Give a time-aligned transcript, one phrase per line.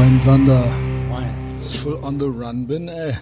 [0.00, 0.64] Moin Sander.
[1.10, 1.28] Moin.
[1.60, 3.18] Ich voll on the run bin, ey.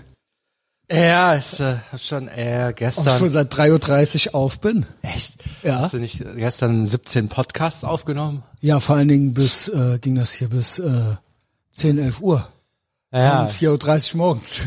[0.88, 3.20] Ja, ich äh, hab schon äh, Ob ich gestern.
[3.20, 4.86] wohl seit 3.30 Uhr auf bin.
[5.02, 5.38] Echt?
[5.64, 5.80] Ja.
[5.80, 8.44] Hast du nicht gestern 17 Podcasts aufgenommen?
[8.60, 11.16] Ja, vor allen Dingen bis, äh, ging das hier bis äh,
[11.72, 12.48] 10, 11 Uhr.
[13.12, 13.48] Ja.
[13.48, 14.60] Von 4.30 Uhr morgens.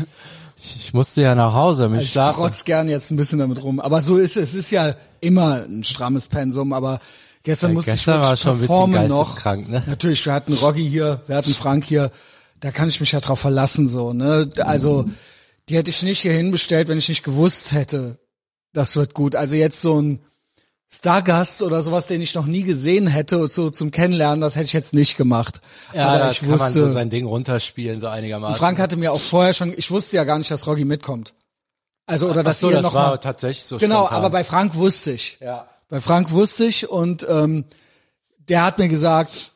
[0.58, 2.36] Ich, ich musste ja nach Hause, mich Ich schlafen.
[2.36, 3.80] trotz gern jetzt ein bisschen damit rum.
[3.80, 4.50] Aber so ist es.
[4.50, 7.00] Es ist ja immer ein strammes Pensum, aber
[7.42, 9.18] gestern Ja, musste gestern ich war schon ein bisschen performen noch.
[9.24, 9.82] geisteskrank, ne?
[9.86, 12.10] Natürlich, wir hatten Roggi hier, wir hatten Frank hier.
[12.60, 14.48] Da kann ich mich ja drauf verlassen, so, ne?
[14.58, 15.04] Also,
[15.68, 18.18] die hätte ich nicht hierhin bestellt, wenn ich nicht gewusst hätte,
[18.72, 19.36] das wird gut.
[19.36, 20.20] Also jetzt so ein
[20.88, 24.72] Stargast oder sowas, den ich noch nie gesehen hätte, so zum Kennenlernen, das hätte ich
[24.74, 25.60] jetzt nicht gemacht.
[25.94, 28.56] Ja, Aber ich kann man so wusste, sein Ding runterspielen, so einigermaßen.
[28.56, 31.32] Frank hatte mir auch vorher schon, ich wusste ja gar nicht, dass Roggi mitkommt.
[32.06, 34.16] Also, oder Ach dass so, ihr das noch war mal, tatsächlich so Genau, spontan.
[34.18, 35.38] aber bei Frank wusste ich.
[35.40, 35.66] Ja.
[35.92, 37.66] Bei Frank wusste ich und ähm,
[38.48, 39.52] der hat mir gesagt,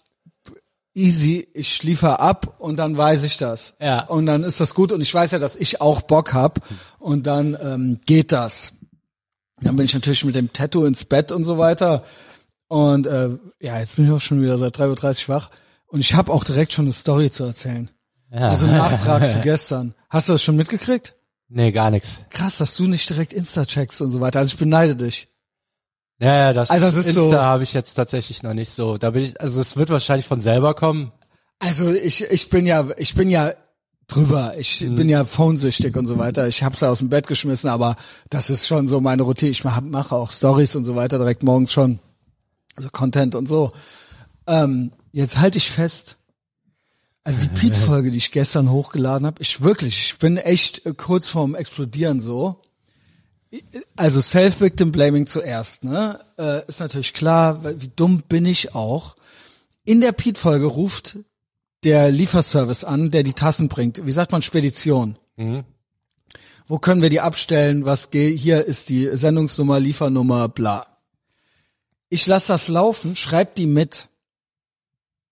[0.92, 3.72] easy, ich liefere ab und dann weiß ich das.
[3.80, 4.04] Ja.
[4.04, 6.60] Und dann ist das gut und ich weiß ja, dass ich auch Bock hab
[6.98, 8.74] und dann ähm, geht das.
[9.62, 12.04] Dann bin ich natürlich mit dem Tattoo ins Bett und so weiter.
[12.68, 15.50] Und äh, ja, jetzt bin ich auch schon wieder seit 3.30 Uhr wach.
[15.86, 17.90] Und ich habe auch direkt schon eine Story zu erzählen.
[18.30, 18.50] Ja.
[18.50, 19.94] Also Nachtrag zu gestern.
[20.10, 21.14] Hast du das schon mitgekriegt?
[21.48, 22.18] Nee, gar nichts.
[22.28, 24.40] Krass, dass du nicht direkt Insta checkst und so weiter.
[24.40, 25.28] Also ich beneide dich.
[26.18, 28.96] Ja, ja, das, Also das ist Insta so- habe ich jetzt tatsächlich noch nicht so.
[28.96, 31.12] Da bin ich, also es wird wahrscheinlich von selber kommen.
[31.58, 33.52] Also ich, ich bin ja, ich bin ja
[34.08, 34.54] drüber.
[34.58, 36.46] Ich bin ja phone-süchtig und so weiter.
[36.48, 37.96] Ich hab's ja aus dem Bett geschmissen, aber
[38.30, 39.50] das ist schon so meine Routine.
[39.50, 41.98] Ich mach- mache auch Stories und so weiter direkt morgens schon.
[42.76, 43.72] Also Content und so.
[44.46, 46.16] Ähm, jetzt halte ich fest.
[47.24, 51.26] Also die Pete-Folge, die ich gestern hochgeladen habe, ich wirklich, ich bin echt äh, kurz
[51.28, 52.62] vorm Explodieren so.
[53.96, 56.20] Also Self-Victim Blaming zuerst, ne?
[56.38, 59.16] Äh, ist natürlich klar, wie dumm bin ich auch.
[59.84, 61.18] In der Pete-Folge ruft
[61.84, 64.04] der Lieferservice an, der die Tassen bringt.
[64.04, 65.16] Wie sagt man Spedition?
[66.66, 67.84] Wo können wir die abstellen?
[67.84, 68.38] Was geht?
[68.38, 70.86] Hier ist die Sendungsnummer, Liefernummer, bla.
[72.08, 74.08] Ich lasse das laufen, schreib die mit.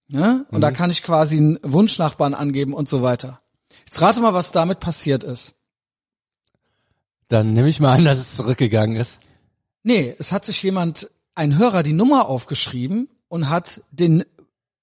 [0.09, 0.45] Ja?
[0.51, 3.41] Und da kann ich quasi einen Wunschnachbarn angeben und so weiter.
[3.85, 5.55] Jetzt rate mal, was damit passiert ist.
[7.29, 9.21] Dann nehme ich mal an, dass es zurückgegangen ist.
[9.83, 14.25] Nee, es hat sich jemand, ein Hörer, die Nummer aufgeschrieben und hat den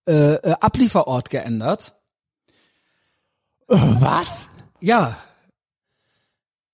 [0.08, 1.96] äh, äh, Ablieferort geändert.
[3.68, 4.48] Was?
[4.80, 5.18] Ja.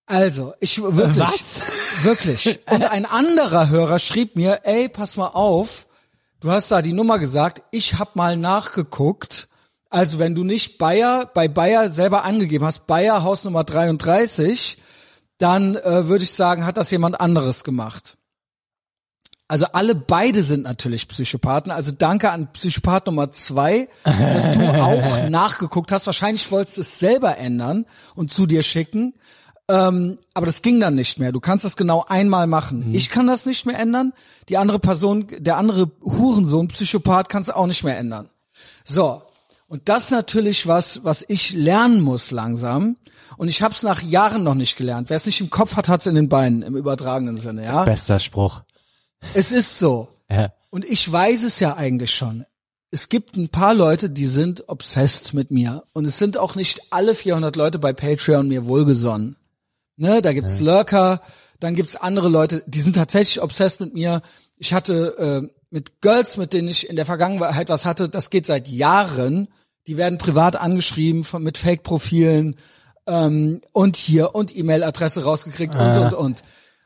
[0.07, 2.03] Also, ich wirklich, Was?
[2.03, 2.59] wirklich.
[2.72, 5.85] Und ein anderer Hörer schrieb mir, ey, pass mal auf,
[6.39, 9.47] du hast da die Nummer gesagt, ich hab mal nachgeguckt.
[9.89, 14.78] Also, wenn du nicht Bayer bei Bayer selber angegeben hast, Bayer Hausnummer 33,
[15.38, 18.18] dann äh, würde ich sagen, hat das jemand anderes gemacht.
[19.50, 21.72] Also alle beide sind natürlich Psychopathen.
[21.72, 26.06] Also danke an Psychopath Nummer zwei, dass du auch nachgeguckt hast.
[26.06, 29.14] Wahrscheinlich wolltest du es selber ändern und zu dir schicken.
[29.70, 31.31] Ähm, aber das ging dann nicht mehr.
[31.31, 32.94] Du kannst das genau einmal machen.
[32.94, 34.14] Ich kann das nicht mehr ändern.
[34.50, 38.30] Die andere Person, der andere Hurensohn, Psychopath, kann es auch nicht mehr ändern.
[38.84, 39.22] So.
[39.70, 42.96] Und das ist natürlich was, was ich lernen muss langsam.
[43.38, 45.09] Und ich habe es nach Jahren noch nicht gelernt.
[45.09, 47.86] Wer es nicht im Kopf hat, hat es in den Beinen, im übertragenen Sinne, ja.
[47.86, 48.64] Bester Spruch.
[49.34, 50.09] Es ist so.
[50.30, 50.52] Ja.
[50.70, 52.46] Und ich weiß es ja eigentlich schon.
[52.90, 55.84] Es gibt ein paar Leute, die sind obsessed mit mir.
[55.94, 59.36] Und es sind auch nicht alle 400 Leute bei Patreon mir wohlgesonnen.
[59.97, 61.22] Ne, da gibt's Lurker,
[61.59, 64.22] dann gibt's andere Leute, die sind tatsächlich obsessed mit mir.
[64.58, 68.46] Ich hatte äh, mit Girls, mit denen ich in der Vergangenheit was hatte, das geht
[68.46, 69.47] seit Jahren.
[69.88, 72.58] Die werden privat angeschrieben von, mit Fake-Profilen
[73.07, 76.44] ähm, und hier und E-Mail-Adresse rausgekriegt und und und.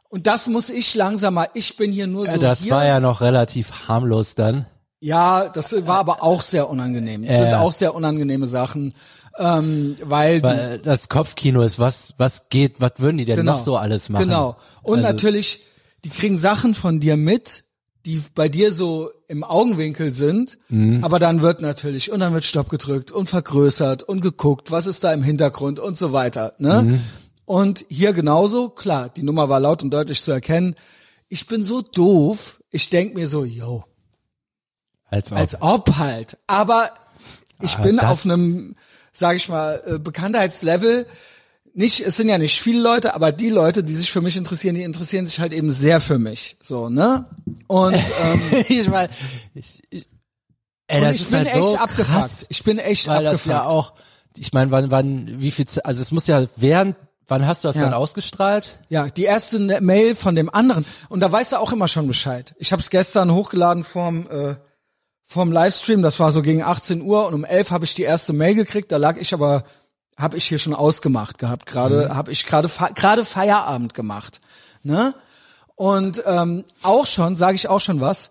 [0.10, 1.48] Und das muss ich langsam mal.
[1.54, 2.38] Ich bin hier nur so.
[2.38, 2.72] Das hier.
[2.74, 4.66] war ja noch relativ harmlos dann.
[5.00, 7.24] Ja, das war aber auch sehr unangenehm.
[7.24, 8.94] Das Ja, sind auch sehr unangenehme Sachen,
[9.40, 13.54] ähm, weil, Weil das Kopfkino ist, was, was geht, was würden die denn Genau.
[13.54, 14.26] noch so alles machen?
[14.26, 14.58] Genau.
[14.84, 15.62] Und Also- natürlich,
[16.04, 17.64] die kriegen Sachen von dir mit,
[18.06, 21.04] die bei dir so im Augenwinkel sind, Mhm.
[21.04, 25.04] aber dann wird natürlich, und dann wird Stopp gedrückt und vergrößert und geguckt, was ist
[25.06, 26.54] da im Hintergrund und so weiter.
[26.60, 26.82] Ne?
[26.84, 27.00] Mhm.
[27.46, 30.76] Und hier genauso, klar, die Nummer war laut und deutlich zu erkennen.
[31.30, 33.86] Ich bin so doof, ich denk mir so, yo,
[35.10, 35.38] Als ob.
[35.38, 36.38] als ob halt.
[36.48, 36.92] Aber
[37.62, 38.76] ich Ah, bin auf einem,
[39.14, 41.06] sage ich mal, äh, Bekanntheitslevel.
[41.74, 44.76] Nicht, es sind ja nicht viele Leute, aber die Leute, die sich für mich interessieren,
[44.76, 46.58] die interessieren sich halt eben sehr für mich.
[46.62, 47.26] So, ne?
[47.68, 49.10] Und, ähm, ich meine,
[49.54, 50.10] ich, ich,
[50.88, 52.10] ey, das ich ist bin halt echt so abgefuckt.
[52.10, 53.34] krass, Ich bin echt weil abgefuckt.
[53.36, 53.94] das ja auch,
[54.38, 56.98] ich meine, wann, wann, wie viel, also es muss ja während,
[57.28, 57.84] wann hast du das Ja.
[57.84, 58.80] dann ausgestrahlt?
[58.90, 60.86] Ja, die erste Ne- Mail von dem anderen.
[61.08, 62.54] Und da weißt du auch immer schon Bescheid.
[62.58, 64.56] Ich habe es gestern hochgeladen vorm, äh,
[65.28, 68.34] vom Livestream, das war so gegen 18 Uhr und um 11 habe ich die erste
[68.34, 69.64] Mail gekriegt, da lag ich aber
[70.22, 72.16] habe ich hier schon ausgemacht gehabt, gerade Mhm.
[72.16, 74.42] habe ich gerade gerade Feierabend gemacht,
[74.84, 75.14] ne?
[75.76, 78.30] Und ähm, auch schon, sage ich auch schon was,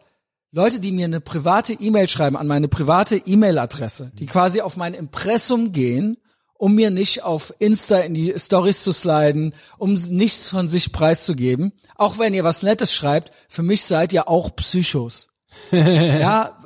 [0.53, 4.95] Leute, die mir eine private E-Mail schreiben an meine private E-Mail-Adresse, die quasi auf mein
[4.95, 6.17] Impressum gehen,
[6.55, 11.73] um mir nicht auf Insta in die Stories zu sliden, um nichts von sich preiszugeben.
[11.97, 15.29] Auch wenn ihr was Nettes schreibt, für mich seid ihr auch Psychos.
[15.71, 16.59] ja,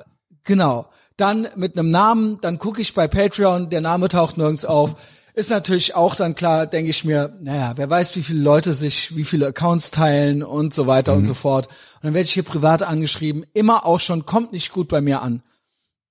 [0.44, 0.86] genau.
[1.16, 4.96] Dann mit einem Namen, dann gucke ich bei Patreon, der Name taucht nirgends auf.
[5.36, 9.16] Ist natürlich auch dann klar, denke ich mir, naja, wer weiß, wie viele Leute sich,
[9.16, 11.66] wie viele Accounts teilen und so weiter und so fort.
[11.66, 15.22] Und dann werde ich hier privat angeschrieben, immer auch schon, kommt nicht gut bei mir
[15.22, 15.42] an.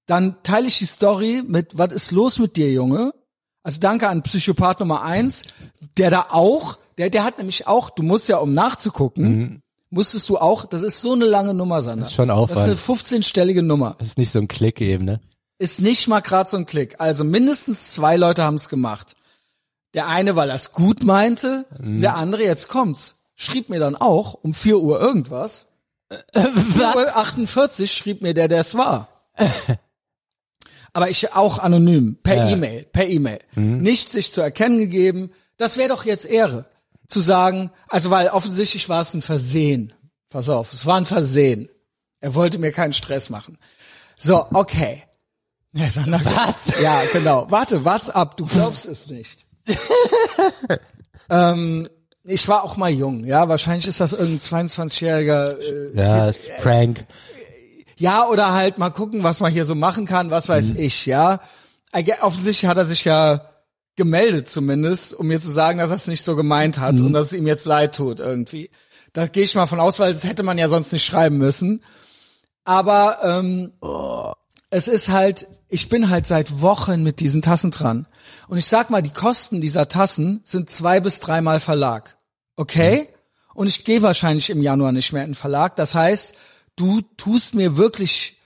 [0.07, 3.13] Dann teile ich die Story mit, was ist los mit dir, Junge?
[3.63, 5.45] Also danke an Psychopath Nummer eins,
[5.97, 10.37] der da auch, der, der hat nämlich auch, du musst ja, um nachzugucken, musstest du
[10.37, 12.01] auch, das ist so eine lange Nummer, Sander.
[12.01, 12.99] Das ist schon Das ist eine Aufwand.
[12.99, 13.95] 15-stellige Nummer.
[13.99, 15.21] Das ist nicht so ein Klick eben, ne?
[15.59, 16.95] Ist nicht mal grad so ein Klick.
[16.99, 19.15] Also mindestens zwei Leute haben es gemacht.
[19.93, 24.33] Der eine, weil er es gut meinte, der andere, jetzt kommt's, schrieb mir dann auch
[24.33, 25.67] um 4 Uhr irgendwas.
[26.33, 29.07] 4 Uhr 48 schrieb mir der, der es war.
[30.93, 32.49] Aber ich auch anonym, per Ja.
[32.49, 33.39] E-Mail, per E-Mail.
[33.55, 35.31] Nicht sich zu erkennen gegeben.
[35.57, 36.65] Das wäre doch jetzt Ehre.
[37.07, 39.93] Zu sagen, also weil offensichtlich war es ein Versehen.
[40.29, 41.69] Pass auf, es war ein Versehen.
[42.19, 43.57] Er wollte mir keinen Stress machen.
[44.17, 45.03] So, okay.
[45.73, 46.79] Ja, Was?
[46.81, 47.47] Ja, genau.
[47.49, 49.45] Warte, wart's ab, du glaubst es nicht.
[51.29, 51.87] ähm,
[52.23, 53.49] ich war auch mal jung, ja.
[53.49, 57.05] Wahrscheinlich ist das irgendein 22-jähriger äh, Ja, ist Prank.
[57.97, 61.39] ja, oder halt mal gucken, was man hier so machen kann, was weiß ich, ja.
[62.21, 63.49] Offensichtlich hat er sich ja
[63.95, 67.27] gemeldet zumindest, um mir zu sagen, dass er es nicht so gemeint hat und dass
[67.27, 68.71] es ihm jetzt leid tut irgendwie.
[69.11, 71.83] Da gehe ich mal von aus, weil das hätte man ja sonst nicht schreiben müssen.
[72.63, 73.73] Aber ähm,
[74.73, 78.07] es ist halt, ich bin halt seit Wochen mit diesen Tassen dran.
[78.47, 82.17] Und ich sag mal, die Kosten dieser Tassen sind zwei bis dreimal Verlag.
[82.55, 83.09] Okay?
[83.53, 85.75] Und ich gehe wahrscheinlich im Januar nicht mehr in den Verlag.
[85.75, 86.33] Das heißt,
[86.75, 88.39] du tust mir wirklich,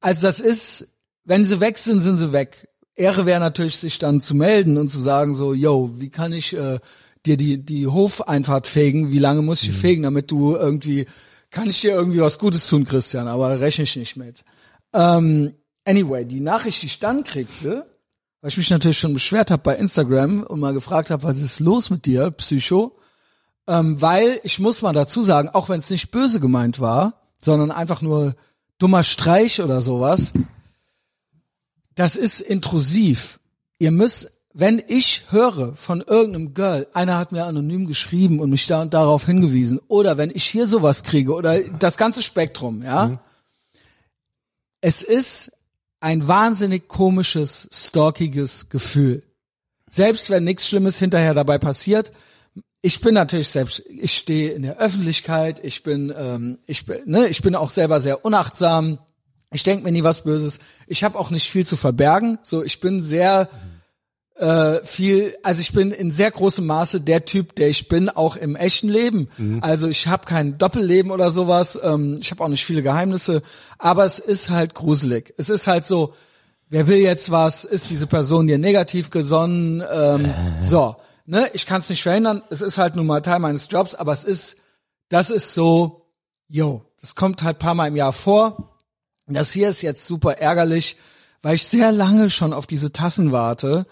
[0.00, 0.86] also das ist,
[1.24, 2.68] wenn sie weg sind, sind sie weg.
[2.94, 6.54] Ehre wäre natürlich, sich dann zu melden und zu sagen so, yo, wie kann ich
[6.54, 6.78] äh,
[7.24, 9.12] dir die, die Hofeinfahrt fegen?
[9.12, 11.06] Wie lange muss ich die fegen, damit du irgendwie,
[11.50, 13.28] kann ich dir irgendwie was Gutes tun, Christian?
[13.28, 14.44] Aber rechne ich nicht mit.
[14.92, 15.54] Ähm,
[15.90, 17.86] anyway, die Nachricht, die ich dann kriegte,
[18.40, 21.60] weil ich mich natürlich schon beschwert habe bei Instagram und mal gefragt habe, was ist
[21.60, 22.96] los mit dir, Psycho?
[23.66, 27.70] Ähm, weil ich muss mal dazu sagen, auch wenn es nicht böse gemeint war, sondern
[27.70, 28.34] einfach nur
[28.78, 30.32] dummer Streich oder sowas,
[31.94, 33.40] das ist intrusiv.
[33.78, 38.66] Ihr müsst, wenn ich höre von irgendeinem Girl, einer hat mir anonym geschrieben und mich
[38.66, 43.20] da und darauf hingewiesen, oder wenn ich hier sowas kriege, oder das ganze Spektrum, ja,
[44.80, 45.52] es ist
[46.00, 49.22] ein wahnsinnig komisches, stalkiges Gefühl.
[49.90, 52.12] Selbst wenn nichts Schlimmes hinterher dabei passiert,
[52.82, 57.28] ich bin natürlich selbst, ich stehe in der Öffentlichkeit, ich bin, ähm, ich bin, ne,
[57.28, 58.98] ich bin auch selber sehr unachtsam.
[59.52, 60.60] Ich denke mir nie was Böses.
[60.86, 62.38] Ich habe auch nicht viel zu verbergen.
[62.42, 63.50] So, ich bin sehr
[64.40, 68.36] äh, viel, also ich bin in sehr großem Maße der Typ, der ich bin, auch
[68.36, 69.28] im echten Leben.
[69.60, 71.78] Also ich habe kein Doppelleben oder sowas.
[71.82, 73.42] Ähm, ich habe auch nicht viele Geheimnisse,
[73.78, 75.34] aber es ist halt gruselig.
[75.36, 76.14] Es ist halt so,
[76.70, 77.66] wer will jetzt was?
[77.66, 79.82] Ist diese Person dir negativ gesonnen?
[79.92, 81.46] Ähm, so, ne?
[81.52, 82.42] Ich kann es nicht verhindern.
[82.48, 84.56] Es ist halt nun mal Teil meines Jobs, aber es ist,
[85.10, 86.06] das ist so,
[86.48, 88.78] yo, das kommt halt paar Mal im Jahr vor.
[89.26, 90.96] Das hier ist jetzt super ärgerlich,
[91.42, 93.86] weil ich sehr lange schon auf diese Tassen warte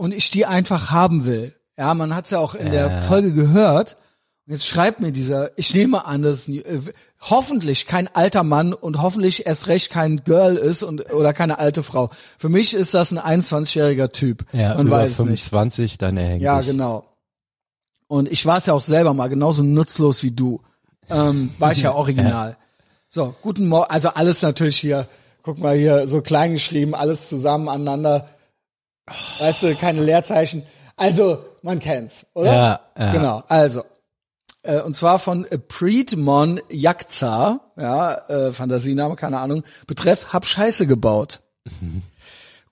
[0.00, 1.54] und ich die einfach haben will.
[1.76, 3.98] Ja, man hat's ja auch in der Folge gehört.
[4.46, 6.80] Und jetzt schreibt mir dieser, ich nehme an, dass äh,
[7.20, 11.82] hoffentlich kein alter Mann und hoffentlich erst recht kein Girl ist und oder keine alte
[11.82, 12.08] Frau.
[12.38, 14.46] Für mich ist das ein 21-jähriger Typ.
[14.52, 15.44] Ja, man über weiß es nicht.
[15.44, 17.04] 25, dann erhängt Ja, genau.
[18.06, 20.62] Und ich war es ja auch selber mal genauso nutzlos wie du.
[21.10, 22.56] Ähm, war ich ja original.
[23.10, 23.90] So, guten Morgen.
[23.90, 25.06] Also alles natürlich hier,
[25.42, 28.30] guck mal hier, so klein geschrieben, alles zusammen aneinander.
[29.38, 30.62] Weißt du, keine Leerzeichen.
[30.96, 32.52] Also, man kennt's, oder?
[32.52, 33.12] Ja, ja.
[33.12, 33.82] Genau, also.
[34.62, 39.64] Äh, und zwar von Preetmon Yakza, ja, äh, Fantasiename, keine Ahnung.
[39.86, 41.40] Betreff, hab Scheiße gebaut.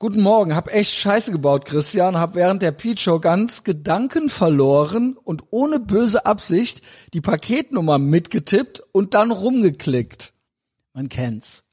[0.01, 5.17] Guten Morgen, hab echt Scheiße gebaut, Christian, hab während der Pete Show ganz Gedanken verloren
[5.25, 6.83] und ohne böse Absicht
[7.15, 10.33] die Paketnummer mitgetippt und dann rumgeklickt.
[10.93, 11.65] Man kennt's.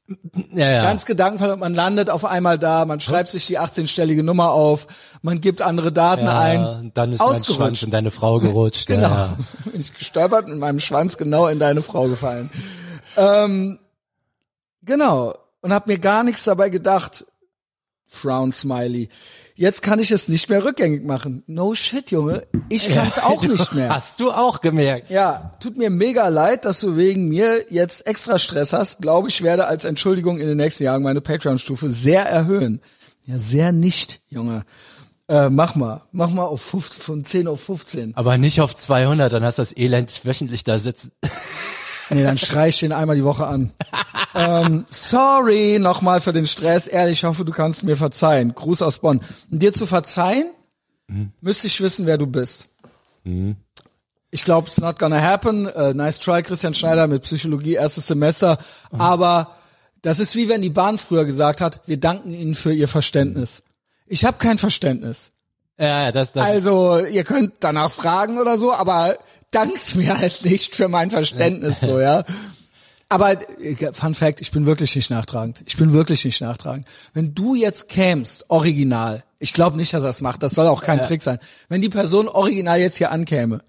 [0.52, 0.82] Ja, ja.
[0.82, 4.86] Ganz Gedanken verloren, man landet auf einmal da, man schreibt sich die 18-stellige Nummer auf,
[5.22, 6.64] man gibt andere Daten ja, ein.
[6.64, 7.42] und dann ist mein.
[7.42, 8.86] Schwanz in deine Frau gerutscht.
[8.86, 9.08] Genau.
[9.08, 9.36] Ja.
[9.64, 12.50] Bin ich gestolpert mit meinem Schwanz genau in deine Frau gefallen.
[13.16, 13.80] ähm,
[14.82, 15.34] genau.
[15.60, 17.26] und habe mir gar nichts dabei gedacht.
[18.06, 19.08] Frown Smiley.
[19.58, 21.42] Jetzt kann ich es nicht mehr rückgängig machen.
[21.46, 22.46] No shit, Junge.
[22.68, 23.88] Ich kann es auch nicht mehr.
[23.88, 25.08] Hast du auch gemerkt.
[25.08, 29.00] Ja, tut mir mega leid, dass du wegen mir jetzt extra Stress hast.
[29.00, 32.82] Glaube ich werde als Entschuldigung in den nächsten Jahren meine Patreon-Stufe sehr erhöhen.
[33.24, 34.64] Ja, sehr nicht, Junge.
[35.26, 38.14] Äh, mach mal, mach mal auf 15, von 10 auf 15.
[38.14, 41.12] Aber nicht auf 200, dann hast du das Elend wöchentlich da sitzen.
[42.10, 43.72] Nee, dann schrei ich den einmal die Woche an.
[44.34, 46.86] ähm, sorry nochmal für den Stress.
[46.86, 48.54] Ehrlich, ich hoffe, du kannst mir verzeihen.
[48.54, 49.20] Gruß aus Bonn.
[49.50, 50.50] Um dir zu verzeihen,
[51.08, 51.32] mhm.
[51.40, 52.68] müsste ich wissen, wer du bist.
[53.24, 53.56] Mhm.
[54.30, 55.66] Ich glaube, it's not gonna happen.
[55.66, 58.58] Uh, nice try, Christian Schneider mit Psychologie, erstes Semester.
[58.92, 59.00] Mhm.
[59.00, 59.56] Aber
[60.02, 63.62] das ist wie wenn die Bahn früher gesagt hat, wir danken Ihnen für Ihr Verständnis.
[64.06, 65.30] Ich habe kein Verständnis.
[65.78, 66.46] Ja, das, das.
[66.46, 69.18] Also, ihr könnt danach fragen oder so, aber
[69.56, 72.24] dankst mir halt nicht für mein Verständnis, so, ja.
[73.08, 73.38] Aber
[73.92, 75.62] Fun Fact, ich bin wirklich nicht nachtragend.
[75.66, 76.88] Ich bin wirklich nicht nachtragend.
[77.14, 80.82] Wenn du jetzt kämst, original, ich glaube nicht, dass er das macht, das soll auch
[80.82, 81.04] kein ja.
[81.04, 81.38] Trick sein.
[81.68, 83.62] Wenn die Person original jetzt hier ankäme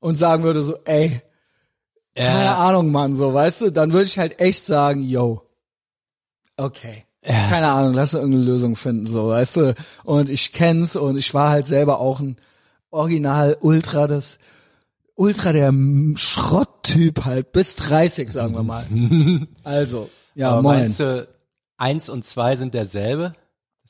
[0.00, 1.20] und sagen würde so, ey,
[2.16, 2.24] ja.
[2.24, 5.42] keine Ahnung, Mann, so, weißt du, dann würde ich halt echt sagen, yo,
[6.56, 7.04] okay.
[7.24, 7.48] Ja.
[7.50, 9.74] Keine Ahnung, lass uns irgendeine Lösung finden, so, weißt du.
[10.04, 12.36] Und ich kenn's und ich war halt selber auch ein
[12.90, 14.38] Original Ultra des
[15.18, 15.74] Ultra der
[16.14, 18.86] Schrotttyp halt, bis 30, sagen wir mal.
[19.64, 20.78] Also, ja, Aber moin.
[20.78, 21.26] Meinst du,
[21.76, 23.34] eins und zwei sind derselbe?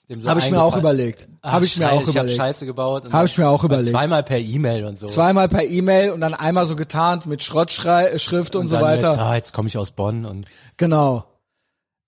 [0.08, 1.28] So habe ich mir auch überlegt.
[1.42, 2.30] Habe ich mir auch ich überlegt.
[2.30, 3.12] Ich Scheiße gebaut.
[3.12, 3.90] Habe ich mir auch überlegt.
[3.90, 5.06] Zweimal per E-Mail und so.
[5.06, 9.10] Zweimal per E-Mail und dann einmal so getarnt mit Schrottschrift und, und so weiter.
[9.10, 10.46] Jetzt, ah, jetzt komme ich aus Bonn und
[10.78, 11.26] genau.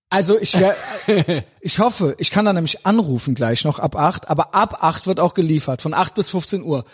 [0.09, 0.57] Also ich
[1.61, 5.21] ich hoffe, ich kann da nämlich anrufen gleich noch ab acht, aber ab acht wird
[5.21, 6.87] auch geliefert, von acht bis 15 Uhr.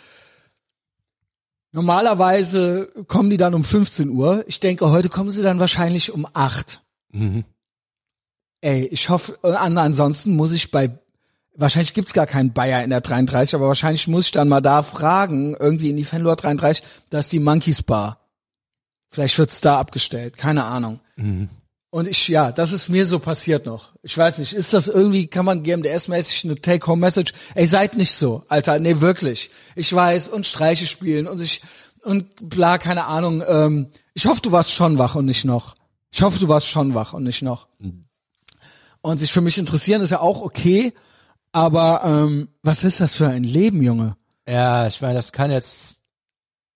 [1.73, 4.45] Normalerweise kommen die dann um 15 Uhr.
[4.47, 6.81] Ich denke, heute kommen sie dann wahrscheinlich um 8.
[7.13, 7.45] Mhm.
[8.61, 10.99] Ey, ich hoffe, an, ansonsten muss ich bei,
[11.55, 14.83] wahrscheinlich gibt's gar keinen Bayer in der 33, aber wahrscheinlich muss ich dann mal da
[14.83, 18.21] fragen, irgendwie in die Fenloer 33, da ist die Monkeys Bar.
[19.11, 21.01] Vielleicht wird's da abgestellt, keine Ahnung.
[21.17, 21.49] Mhm.
[21.91, 23.93] Und ich, ja, das ist mir so passiert noch.
[24.03, 27.33] Ich weiß nicht, ist das irgendwie, kann man GMDS-mäßig eine Take-Home-Message?
[27.55, 29.51] Ey, seid nicht so, Alter, nee, wirklich.
[29.77, 31.63] Ich weiß, und Streiche spielen und sich,
[32.03, 33.43] und bla, keine Ahnung.
[33.47, 35.75] Ähm, ich hoffe, du warst schon wach und nicht noch.
[36.13, 37.69] Ich hoffe, du warst schon wach und nicht noch.
[39.01, 40.93] Und sich für mich interessieren ist ja auch okay,
[41.53, 44.17] aber ähm, was ist das für ein Leben, Junge?
[44.49, 46.01] Ja, ich meine, das kann jetzt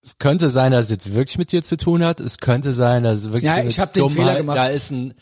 [0.03, 2.19] es könnte sein, dass es jetzt wirklich mit dir zu tun hat.
[2.19, 4.57] Es könnte sein, dass es wirklich ja, so ich hab den Fehler gemacht.
[4.57, 5.13] da ist ein,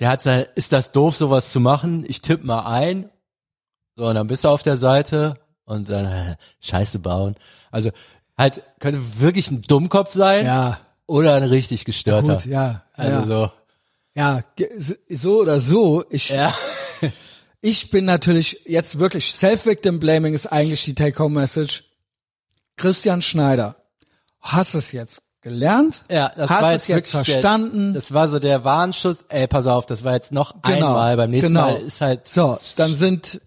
[0.00, 2.04] der hat sein, ist das doof, sowas zu machen?
[2.06, 3.10] Ich tippe mal ein.
[3.96, 7.36] So, und dann bist du auf der Seite und dann äh, Scheiße bauen.
[7.70, 7.90] Also
[8.36, 10.46] halt könnte wirklich ein Dummkopf sein.
[10.46, 10.80] Ja.
[11.06, 12.34] Oder ein richtig gestörter.
[12.34, 12.82] Gut, ja.
[12.94, 13.24] Also ja.
[13.24, 13.52] so.
[14.14, 14.42] Ja,
[15.08, 16.04] so oder so.
[16.10, 16.52] Ich, ja.
[17.60, 21.84] ich bin natürlich jetzt wirklich Self-Victim Blaming ist eigentlich die Take-Home-Message.
[22.76, 23.77] Christian Schneider
[24.40, 26.04] hast es jetzt gelernt?
[26.10, 27.92] Ja, das hast war es jetzt verstanden?
[27.92, 29.24] Der, das war so der Warnschuss.
[29.28, 31.16] Ey, pass auf, das war jetzt noch genau, einmal.
[31.16, 31.72] Beim nächsten genau.
[31.72, 32.56] Mal ist halt so.
[32.76, 33.40] Dann sind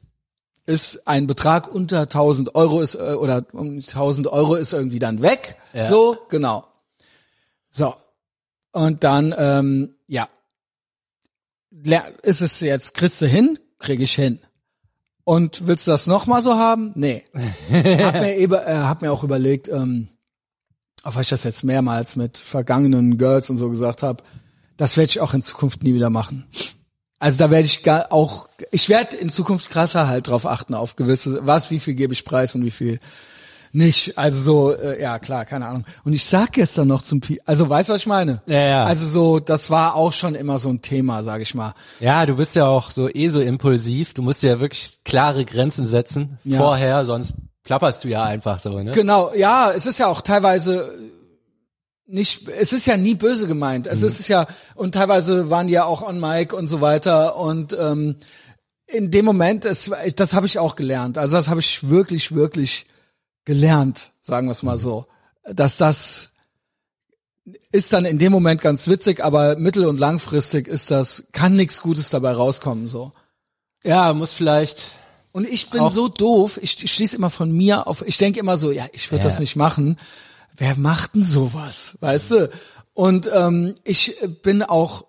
[0.66, 5.22] ist ein Betrag unter 1000 Euro ist äh, oder um 1000 Euro ist irgendwie dann
[5.22, 5.58] weg.
[5.74, 5.84] Ja.
[5.84, 6.66] So genau.
[7.70, 7.96] So
[8.72, 10.28] und dann ähm, ja
[12.22, 14.40] ist es jetzt kriegst du hin, krieg ich hin.
[15.24, 16.92] Und willst du das noch mal so haben?
[16.96, 17.24] Nee.
[17.34, 20.10] hab mir, eben, äh, hab mir auch überlegt, ähm,
[21.04, 24.24] auch weil ich das jetzt mehrmals mit vergangenen Girls und so gesagt habe,
[24.78, 26.46] das werde ich auch in Zukunft nie wieder machen.
[27.20, 30.96] Also da werde ich gar auch, ich werde in Zukunft krasser halt drauf achten, auf
[30.96, 33.00] gewisse, was, wie viel gebe ich preis und wie viel
[33.74, 34.18] nicht.
[34.18, 35.86] Also so, äh, ja klar, keine Ahnung.
[36.04, 38.42] Und ich sag gestern noch zum Pi, also weißt du, was ich meine?
[38.48, 38.84] Ja, ja.
[38.84, 41.74] Also so, das war auch schon immer so ein Thema, sag ich mal.
[42.00, 44.14] Ja, du bist ja auch so eh so impulsiv.
[44.14, 46.58] Du musst ja wirklich klare Grenzen setzen ja.
[46.58, 48.92] vorher, sonst klapperst du ja einfach so, ne?
[48.92, 50.94] Genau, ja, es ist ja auch teilweise
[52.06, 53.88] nicht, es ist ja nie böse gemeint.
[53.88, 54.08] Es mhm.
[54.08, 58.18] ist ja, und teilweise waren die ja auch on mic und so weiter und ähm,
[58.88, 61.18] in dem Moment, es, das habe ich auch gelernt.
[61.18, 62.88] Also das habe ich wirklich, wirklich
[63.46, 65.06] gelernt, sagen wir es mal so.
[65.44, 66.30] Dass das
[67.72, 71.82] ist dann in dem Moment ganz witzig, aber mittel- und langfristig ist das, kann nichts
[71.82, 73.14] Gutes dabei rauskommen, so.
[73.84, 74.96] Ja, muss vielleicht
[75.32, 78.58] und ich bin so doof, ich, ich schließe immer von mir auf, ich denke immer
[78.58, 79.30] so, ja, ich würde ja.
[79.30, 79.98] das nicht machen.
[80.58, 82.50] Wer macht denn sowas, weißt du?
[82.94, 85.06] Und ähm, ich bin auch,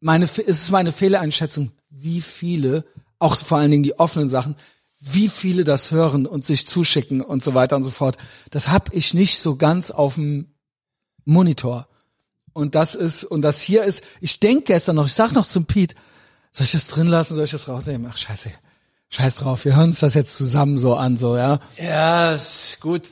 [0.00, 2.84] meine, es ist meine Fehlereinschätzung, wie viele,
[3.18, 4.56] auch vor allen Dingen die offenen Sachen,
[5.00, 8.18] wie viele das hören und sich zuschicken und so weiter und so fort.
[8.50, 10.54] Das hab ich nicht so ganz auf dem
[11.24, 11.88] Monitor.
[12.52, 15.64] Und das ist, und das hier ist, ich denke gestern noch, ich sag noch zum
[15.64, 15.94] Pete,
[16.52, 18.08] soll ich das drin lassen, soll ich das rausnehmen?
[18.10, 18.50] Ach, scheiße.
[19.14, 21.60] Scheiß drauf, wir hören uns das jetzt zusammen so an, so, ja.
[21.76, 23.02] Ja, ist gut.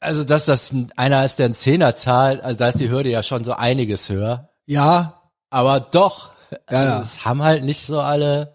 [0.00, 3.08] Also, dass das ein- einer ist, der einen Zehner zahlt, also da ist die Hürde
[3.08, 4.50] ja schon so einiges höher.
[4.66, 7.02] Ja, Aber doch, Ja, also ja.
[7.02, 8.52] es haben halt nicht so alle,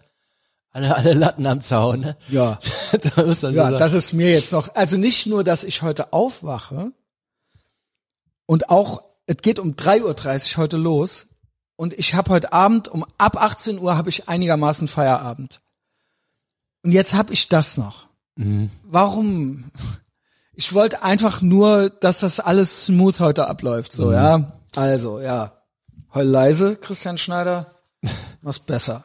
[0.72, 2.16] alle, alle Latten am Zaun, ne?
[2.28, 2.58] ja.
[3.16, 3.78] da so Ja, sagen.
[3.78, 6.92] das ist mir jetzt noch, also nicht nur, dass ich heute aufwache
[8.46, 11.28] und auch, es geht um 3.30 Uhr heute los
[11.76, 15.61] und ich habe heute Abend um ab 18 Uhr habe ich einigermaßen Feierabend.
[16.84, 18.06] Und jetzt habe ich das noch.
[18.36, 18.70] Mhm.
[18.84, 19.64] Warum?
[20.54, 24.12] Ich wollte einfach nur, dass das alles smooth heute abläuft, so, Mhm.
[24.12, 24.52] ja.
[24.76, 25.52] Also, ja.
[26.14, 27.66] Heul leise, Christian Schneider.
[28.42, 29.04] Was besser.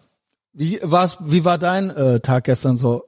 [0.53, 3.03] Wie war's, wie war dein äh, Tag gestern so?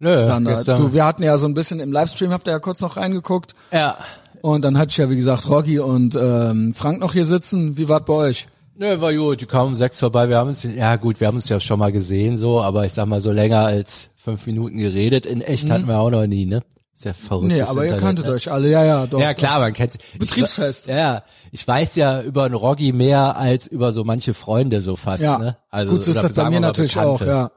[0.00, 0.52] Nö, Sander.
[0.54, 2.96] gestern, Du, wir hatten ja so ein bisschen im Livestream, habt ihr ja kurz noch
[2.96, 3.54] reingeguckt.
[3.72, 3.96] ja,
[4.42, 7.76] Und dann hatte ich ja, wie gesagt, Rocky und ähm, Frank noch hier sitzen.
[7.76, 8.46] Wie war's bei euch?
[8.78, 11.34] Nö, war gut, die kamen um sechs vorbei, wir haben uns, ja gut, wir haben
[11.36, 14.78] uns ja schon mal gesehen, so, aber ich sag mal, so länger als fünf Minuten
[14.78, 16.62] geredet, in echt hatten wir auch noch nie, ne?
[16.94, 17.44] Ist ja verrückt.
[17.44, 17.56] Mhm.
[17.56, 18.32] Nee, aber ihr Internet, kanntet ne?
[18.32, 18.70] euch alle.
[18.70, 19.20] Ja, ja, doch.
[19.20, 20.00] Ja, klar, man kennt sich.
[20.18, 20.88] Betriebsfest.
[20.88, 24.96] Ich, ja, ich weiß ja über einen Roggi mehr als über so manche Freunde so
[24.96, 25.38] fast, Ja.
[25.38, 25.56] ne?
[25.70, 27.24] Also, Gut, so ist das bei mir natürlich Bekannte.
[27.24, 27.50] auch, ja.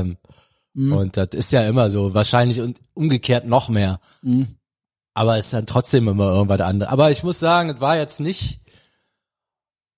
[0.00, 0.16] Ähm,
[0.74, 0.92] Mhm.
[0.92, 3.98] Und das ist ja immer so, wahrscheinlich und umgekehrt noch mehr.
[4.22, 4.46] Mhm.
[5.12, 6.92] Aber es ist dann trotzdem immer irgendwas anderes.
[6.92, 8.60] Aber ich muss sagen, es war jetzt nicht,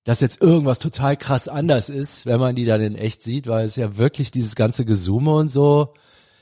[0.04, 3.66] dass jetzt irgendwas total krass anders ist, wenn man die dann in echt sieht, weil
[3.66, 5.95] es ja wirklich dieses ganze Gesume und so,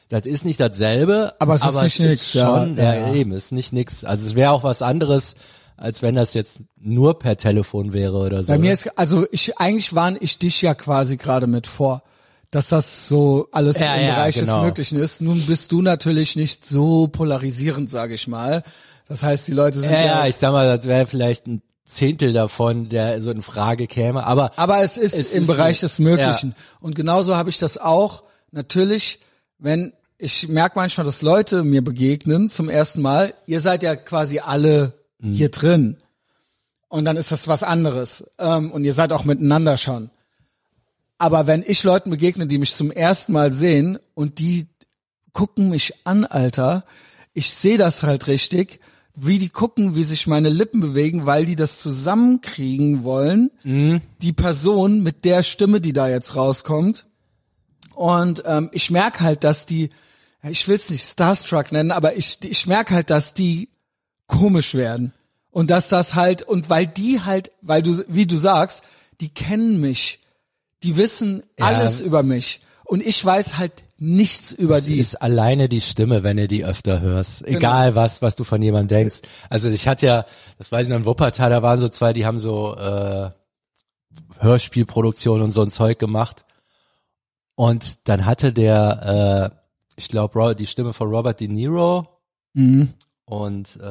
[0.09, 3.15] das ist nicht dasselbe, Aber es ist nicht nix, ja, schon, ja, ja, ja.
[3.15, 4.05] eben, ist nicht nix.
[4.05, 5.35] Also es wäre auch was anderes,
[5.77, 8.53] als wenn das jetzt nur per Telefon wäre oder so.
[8.53, 12.03] Bei mir ist, also ich, eigentlich warne ich dich ja quasi gerade mit vor,
[12.51, 14.65] dass das so alles Ja, im ja, Bereich des genau.
[14.65, 15.21] Möglichen ist.
[15.21, 18.63] Nun bist du natürlich nicht so polarisierend, sage ich mal.
[19.07, 21.63] Das heißt, die Leute sind ja, ja, ja, ich sag mal, das wäre vielleicht ein
[21.89, 25.81] Zehntel davon, der so in Frage käme, aber aber es ist Es im ist Bereich
[25.81, 26.55] des Möglichen.
[26.81, 28.23] Und genauso habe ich das auch.
[28.53, 29.21] Natürlich,
[29.59, 33.35] wenn ich merke manchmal, dass Leute mir begegnen zum ersten Mal.
[33.47, 35.33] Ihr seid ja quasi alle Mhm.
[35.33, 35.97] hier drin.
[36.89, 38.25] Und dann ist das was anderes.
[38.39, 40.11] Ähm, und ihr seid auch miteinander schon.
[41.19, 44.69] Aber wenn ich Leuten begegne, die mich zum ersten Mal sehen und die
[45.33, 46.85] gucken mich an, Alter,
[47.35, 48.81] ich sehe das halt richtig,
[49.21, 53.51] wie die gucken, wie sich meine Lippen bewegen, weil die das zusammenkriegen wollen,
[54.23, 57.07] die Person mit der Stimme, die da jetzt rauskommt.
[57.95, 59.91] Und ähm, ich merke halt, dass die,
[60.43, 63.69] ja, ich will es nicht Starstruck nennen, aber ich, ich merke halt, dass die
[64.29, 65.13] komisch werden.
[65.51, 68.85] Und dass das halt, und weil die halt, weil du, wie du sagst,
[69.21, 70.21] die kennen mich.
[70.85, 72.61] Die wissen alles über mich.
[72.91, 74.99] Und ich weiß halt nichts über Es die.
[74.99, 77.47] ist alleine die Stimme, wenn du die öfter hörst.
[77.47, 79.21] Egal was, was du von jemandem denkst.
[79.51, 80.25] Also ich hatte ja,
[80.57, 83.31] das weiß ich noch in Wuppertal, da waren so zwei, die haben so äh,
[84.39, 86.45] Hörspielproduktion und so ein Zeug gemacht.
[87.55, 89.57] Und dann hatte der, äh,
[89.97, 92.09] ich glaube, die Stimme von Robert De Niro
[92.55, 92.95] Mhm.
[93.27, 93.85] und äh,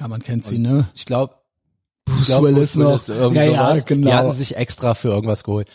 [0.00, 0.88] Ja, man kennt sie, ne?
[0.94, 1.34] ich glaube,
[2.04, 2.90] Bruce glaub, Willis Bruce noch.
[2.90, 3.84] Willis, irgendwie ja, ja, sowas.
[3.84, 4.12] Die genau.
[4.12, 5.68] hatten sich extra für irgendwas geholt.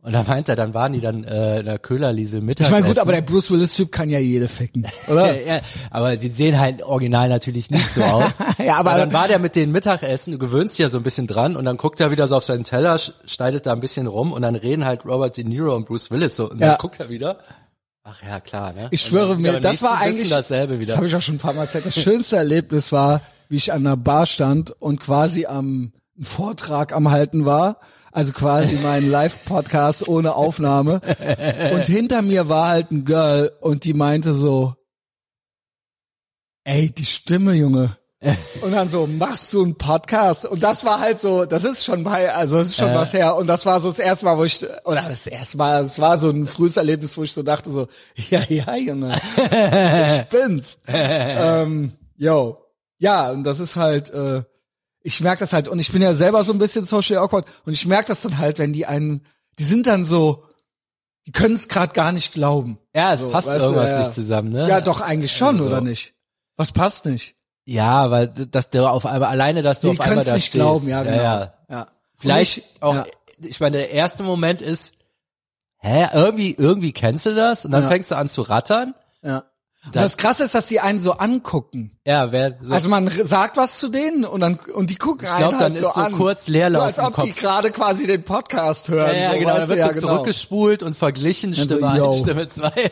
[0.00, 2.72] Und da meinte er, dann waren die dann äh, in der Köhlerliese Ich Mittagessen.
[2.72, 5.36] meine, gut, aber der Bruce Willis-Typ kann ja jede ficken, oder?
[5.44, 8.32] Ja, ja, aber die sehen halt original natürlich nicht so aus.
[8.64, 11.26] Ja, aber- dann war der mit den Mittagessen, du gewöhnst dich ja so ein bisschen
[11.26, 14.06] dran und dann guckt er wieder so auf seinen Teller, sch- schneidet da ein bisschen
[14.06, 16.68] rum und dann reden halt Robert De Niro und Bruce Willis so und Ja.
[16.68, 17.38] dann guckt er wieder.
[18.04, 18.88] Ach ja, klar, ne?
[18.92, 20.92] Ich schwöre wieder mir, das war eigentlich dasselbe wieder.
[20.92, 21.84] Das habe ich auch schon ein paar Mal erzählt.
[21.84, 27.10] Das schönste Erlebnis war, wie ich an einer Bar stand und quasi am Vortrag am
[27.10, 27.78] halten war.
[28.12, 31.00] Also quasi mein Live-Podcast ohne Aufnahme.
[31.72, 34.74] Und hinter mir war halt ein Girl und die meinte so,
[36.64, 37.96] ey, die Stimme, Junge.
[38.62, 40.44] Und dann so, machst du einen Podcast?
[40.44, 42.94] Und das war halt so, das ist schon bei, also das ist schon Äh.
[42.96, 43.36] was her.
[43.36, 46.18] Und das war so das erste Mal, wo ich, oder das erste Mal, es war
[46.18, 47.86] so ein frühes Erlebnis, wo ich so dachte so,
[48.30, 50.78] ja, ja, Junge, ich bin's.
[50.88, 52.58] ähm, yo.
[52.98, 54.42] Ja, und das ist halt, äh,
[55.02, 57.72] ich merke das halt, und ich bin ja selber so ein bisschen social awkward, und
[57.72, 59.24] ich merke das dann halt, wenn die einen,
[59.58, 60.44] die sind dann so,
[61.26, 62.78] die können es gerade gar nicht glauben.
[62.94, 63.98] ja, es so, passt du, irgendwas ja.
[64.00, 64.68] nicht zusammen, ne?
[64.68, 65.66] Ja, doch, eigentlich schon, Also.
[65.66, 66.14] oder nicht?
[66.56, 67.36] Was passt nicht?
[67.64, 70.34] Ja, weil dass du auf einmal alleine, dass du Die auf einmal können es da
[70.34, 70.54] nicht stehst.
[70.54, 71.16] glauben, ja, genau.
[71.22, 71.86] Ja, ja.
[72.16, 73.06] Vielleicht Und ich, auch, ja.
[73.42, 74.94] ich meine, der erste Moment ist,
[75.76, 77.64] hä, irgendwie, irgendwie kennst du das?
[77.66, 77.88] Und dann Ja.
[77.88, 78.94] fängst du an zu rattern.
[79.22, 79.44] Ja.
[79.94, 81.98] Und das Krasse ist, dass die einen so angucken.
[82.04, 85.36] Ja, wer, so, Also man sagt was zu denen und dann und die gucken Ich
[85.36, 86.12] glaub, einen dann halt so ist so an.
[86.14, 89.14] kurz Leerlauf so, als ob die gerade quasi den Podcast hören.
[89.14, 90.06] ja, ja, so, genau, dann wird ja, so genau.
[90.08, 92.18] zurückgespult und verglichen, Stimme so, eins, yo.
[92.18, 92.72] Stimme zwei.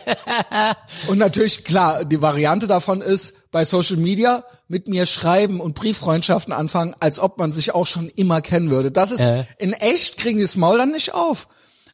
[1.09, 6.53] Und natürlich, klar, die Variante davon ist, bei Social Media mit mir schreiben und Brieffreundschaften
[6.53, 8.91] anfangen, als ob man sich auch schon immer kennen würde.
[8.91, 9.45] Das ist, Äh.
[9.59, 11.49] in echt kriegen die das Maul dann nicht auf.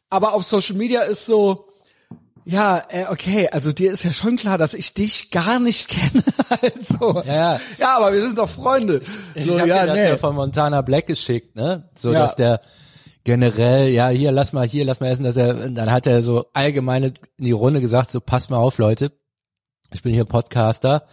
[0.09, 1.67] aber auf Social Media ist so,
[2.45, 6.23] ja, äh, okay, also dir ist ja schon klar, dass ich dich gar nicht kenne.
[6.49, 7.59] also, Ja, ja.
[7.79, 9.01] ja, aber wir sind doch Freunde.
[9.35, 10.09] Ich so, hab ja, dir das nee.
[10.09, 11.89] ja von Montana Black geschickt, ne?
[11.95, 12.19] So, Ja.
[12.19, 12.61] dass der
[13.23, 16.47] generell, ja, hier, lass mal, hier, lass mal essen, dass er, dann hat er so
[16.53, 19.11] allgemeine in die Runde gesagt, so, passt mal auf, Leute.
[19.93, 21.07] Ich bin hier Podcaster.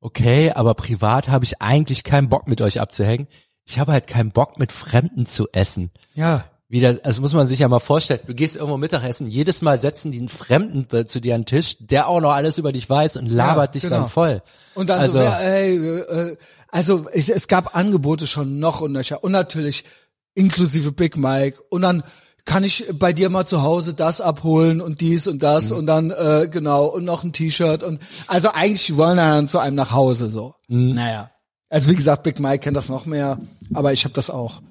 [0.00, 3.28] Okay, aber privat habe ich eigentlich keinen Bock mit euch abzuhängen.
[3.66, 5.90] Ich habe halt keinen Bock mit Fremden zu essen.
[6.14, 9.76] ja, Wieder, also muss man sich ja mal vorstellen, du gehst irgendwo Mittagessen, jedes Mal
[9.76, 12.88] setzen die einen Fremden zu dir an den Tisch, der auch noch alles über dich
[12.88, 13.96] weiß und labert dich genau.
[13.96, 14.40] dann voll.
[14.76, 16.36] Und dann also, so, ja, ey, äh,
[16.68, 19.24] also ich, es gab Angebote schon noch und nöcher.
[19.24, 19.84] Und natürlich
[20.34, 21.60] inklusive Big Mike.
[21.70, 22.04] Und dann
[22.44, 26.12] kann ich bei dir mal zu Hause das abholen und dies und das und dann,
[26.12, 27.82] äh, genau, und noch ein T-Shirt.
[27.82, 30.54] und Also eigentlich wollen dann zu einem nach Hause so.
[30.68, 31.32] Naja.
[31.68, 33.40] Also wie gesagt, Big Mike kennt das noch mehr,
[33.74, 34.62] aber ich habe das auch.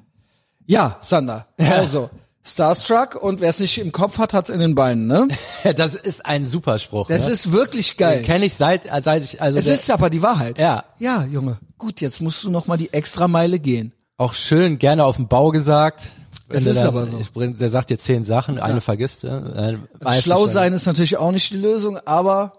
[0.70, 1.48] Ja, Sander.
[1.58, 2.12] Also,
[2.46, 5.28] Starstruck und wer es nicht im Kopf hat, hat's in den Beinen, ne?
[5.76, 7.08] das ist ein Superspruch.
[7.08, 7.34] Das ne?
[7.34, 8.22] ist wirklich geil.
[8.22, 10.60] Kenne ich seit, seit ich, also Es der, ist aber die Wahrheit.
[10.60, 10.84] Ja.
[11.00, 11.58] Ja, Junge.
[11.80, 13.94] Gut, jetzt musst du noch mal die extra Meile gehen.
[14.18, 16.12] auch schön gerne auf dem Bau gesagt.
[16.50, 17.18] Es ist dann- aber so.
[17.20, 19.24] Ich bring, der sagt dir zehn Sachen, eine vergisst.
[19.24, 22.54] Äh, weißt Schlau sein ist natürlich auch nicht die Lösung, aber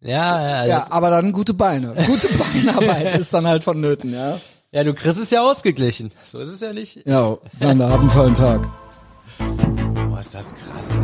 [0.00, 0.86] Ja, ja, ja, ja.
[0.88, 1.92] aber dann gute Beine.
[2.06, 4.40] Gute Beinarbeit ist dann halt vonnöten, ja.
[4.72, 6.12] Ja, du kriegst es ja ausgeglichen.
[6.24, 7.04] So ist es ja nicht.
[7.06, 8.68] Ja, Sander, hab einen tollen Tag.
[10.08, 10.96] Boah, ist das krass.